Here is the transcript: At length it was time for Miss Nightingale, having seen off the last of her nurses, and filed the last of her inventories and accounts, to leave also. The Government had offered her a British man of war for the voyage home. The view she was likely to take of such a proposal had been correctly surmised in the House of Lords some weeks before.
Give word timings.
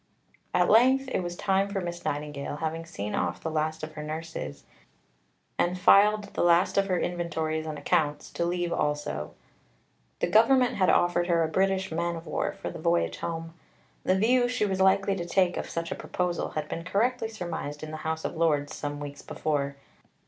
At 0.51 0.67
length 0.67 1.09
it 1.09 1.21
was 1.21 1.35
time 1.35 1.69
for 1.69 1.79
Miss 1.79 2.03
Nightingale, 2.03 2.55
having 2.55 2.87
seen 2.87 3.13
off 3.13 3.39
the 3.39 3.51
last 3.51 3.83
of 3.83 3.91
her 3.93 4.01
nurses, 4.01 4.63
and 5.59 5.77
filed 5.77 6.33
the 6.33 6.41
last 6.41 6.75
of 6.75 6.87
her 6.87 6.97
inventories 6.99 7.67
and 7.67 7.77
accounts, 7.77 8.31
to 8.31 8.43
leave 8.43 8.73
also. 8.73 9.35
The 10.19 10.25
Government 10.25 10.73
had 10.77 10.89
offered 10.89 11.27
her 11.27 11.43
a 11.43 11.47
British 11.47 11.91
man 11.91 12.15
of 12.15 12.25
war 12.25 12.51
for 12.51 12.71
the 12.71 12.79
voyage 12.79 13.17
home. 13.17 13.53
The 14.03 14.15
view 14.17 14.47
she 14.47 14.65
was 14.65 14.81
likely 14.81 15.15
to 15.15 15.23
take 15.23 15.55
of 15.55 15.69
such 15.69 15.91
a 15.91 16.01
proposal 16.01 16.49
had 16.57 16.67
been 16.67 16.83
correctly 16.83 17.29
surmised 17.29 17.83
in 17.83 17.91
the 17.91 17.97
House 17.97 18.25
of 18.25 18.35
Lords 18.35 18.73
some 18.73 18.99
weeks 18.99 19.21
before. 19.21 19.75